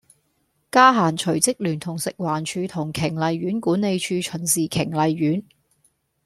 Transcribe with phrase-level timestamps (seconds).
[0.71, 5.43] 嘉嫻隨即聯同食環署同瓊麗苑管理處巡視瓊麗苑